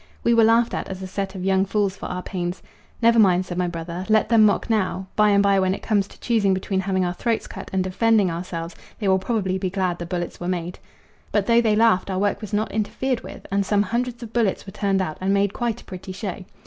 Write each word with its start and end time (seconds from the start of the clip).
We 0.23 0.33
were 0.33 0.43
laughed 0.43 0.73
at 0.73 0.87
as 0.87 1.03
a 1.03 1.05
set 1.05 1.35
of 1.35 1.45
young 1.45 1.63
fools 1.63 1.95
for 1.95 2.07
our 2.07 2.23
pains. 2.23 2.63
"Never 3.03 3.19
mind," 3.19 3.45
said 3.45 3.59
my 3.59 3.67
brother. 3.67 4.03
"Let 4.09 4.29
them 4.29 4.47
mock 4.47 4.67
now; 4.67 5.05
by 5.15 5.29
and 5.29 5.43
by 5.43 5.59
when 5.59 5.75
it 5.75 5.83
comes 5.83 6.07
to 6.07 6.19
choosing 6.19 6.55
between 6.55 6.79
having 6.79 7.05
our 7.05 7.13
throats 7.13 7.45
cut 7.45 7.69
and 7.71 7.83
defending 7.83 8.31
ourselves, 8.31 8.75
they 8.97 9.07
will 9.07 9.19
probably 9.19 9.59
be 9.59 9.69
glad 9.69 9.99
the 9.99 10.07
bullets 10.07 10.39
were 10.39 10.47
made." 10.47 10.79
But 11.31 11.45
though 11.45 11.61
they 11.61 11.75
laughed, 11.75 12.09
our 12.09 12.17
work 12.17 12.41
was 12.41 12.51
not 12.51 12.71
interfered 12.71 13.21
with, 13.21 13.45
and 13.51 13.63
some 13.63 13.83
hundreds 13.83 14.23
of 14.23 14.33
bullets 14.33 14.65
were 14.65 14.71
turned 14.71 15.03
out 15.03 15.19
and 15.21 15.35
made 15.35 15.53
quite 15.53 15.81
a 15.81 15.85
pretty 15.85 16.13
show. 16.13 16.45